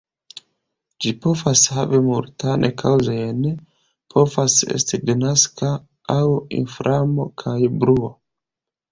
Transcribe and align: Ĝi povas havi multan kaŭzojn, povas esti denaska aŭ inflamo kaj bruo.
Ĝi 1.05 1.09
povas 1.23 1.59
havi 1.73 1.97
multan 2.05 2.63
kaŭzojn, 2.81 3.43
povas 4.13 4.55
esti 4.77 4.99
denaska 5.09 5.69
aŭ 6.15 6.23
inflamo 6.61 7.27
kaj 7.43 7.59
bruo. 7.85 8.11